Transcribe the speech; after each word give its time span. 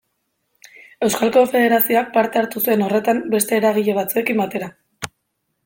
Euskal 1.07 1.33
Konfederazioak 1.35 2.09
parte 2.15 2.41
hartu 2.41 2.63
zuen 2.63 2.85
horretan 2.87 3.21
beste 3.37 3.61
eragile 3.61 3.95
batzuekin 4.01 4.43
batera. 4.45 4.71